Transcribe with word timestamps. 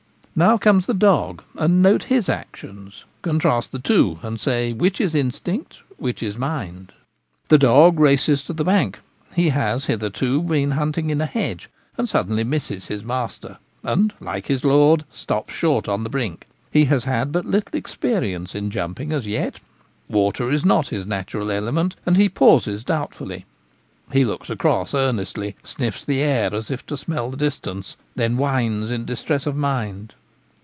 Now 0.33 0.57
comes 0.57 0.85
the 0.85 0.93
dog, 0.95 1.43
and 1.55 1.83
note 1.83 2.03
his 2.05 2.29
actions; 2.29 3.03
contrast 3.21 3.73
the 3.73 3.79
two, 3.79 4.17
and 4.23 4.39
say 4.39 4.71
which 4.71 5.01
is 5.01 5.13
instinct, 5.13 5.81
which 5.97 6.23
is 6.23 6.37
mind. 6.37 6.93
The 7.49 7.57
dog 7.57 7.99
races 7.99 8.41
to 8.45 8.53
the 8.53 8.63
bank— 8.63 9.01
he 9.35 9.49
has 9.49 9.85
been 9.85 9.99
hitherto 9.99 10.41
hunting 10.71 11.09
in 11.09 11.19
a 11.19 11.25
hedge 11.25 11.69
and 11.97 12.07
suddenly 12.07 12.45
misses 12.45 12.87
his 12.87 13.03
master— 13.03 13.57
and, 13.83 14.13
like 14.21 14.47
his 14.47 14.63
lord, 14.63 15.03
stops 15.11 15.53
short 15.53 15.89
on 15.89 16.05
the 16.05 16.09
brink. 16.09 16.47
He 16.71 16.85
has 16.85 17.03
had 17.03 17.33
but 17.33 17.45
little 17.45 17.77
experience 17.77 18.55
in 18.55 18.71
jumping 18.71 19.11
as 19.11 19.27
yet; 19.27 19.59
water 20.07 20.49
is 20.49 20.63
not 20.63 20.87
his 20.87 21.05
natural 21.05 21.51
element, 21.51 21.97
and 22.05 22.15
he 22.15 22.29
pauses 22.29 22.85
doubtfully. 22.85 23.45
He 24.13 24.23
looks 24.23 24.49
across 24.49 24.93
earnestly, 24.95 25.57
sniffs 25.63 26.05
the 26.05 26.21
air 26.21 26.55
as 26.55 26.71
if 26.71 26.85
to 26.85 26.95
smell 26.95 27.29
the 27.31 27.37
distance, 27.37 27.97
then 28.15 28.37
whines 28.37 28.89
in 28.91 29.03
distress 29.03 29.45
of 29.45 29.57
mind. 29.57 30.15